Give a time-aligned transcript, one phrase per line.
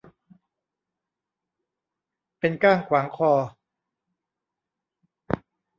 [2.39, 3.31] เป็นก้างขวางคอ